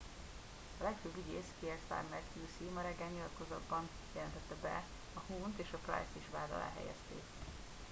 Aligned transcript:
a 0.79 0.83
legfőbb 0.83 1.15
ügyész 1.27 1.51
kier 1.59 1.77
starmer 1.85 2.19
qc 2.33 2.73
ma 2.73 2.81
reggel 2.81 3.07
nyilatkozatban 3.07 3.89
jelentette 4.15 4.55
be 4.61 4.83
hogy 5.13 5.23
huhne 5.37 5.53
t 5.55 5.59
és 5.59 5.67
pryce 5.85 6.07
t 6.13 6.17
is 6.19 6.27
vád 6.31 6.51
alá 6.51 6.71
helyezték 6.77 7.23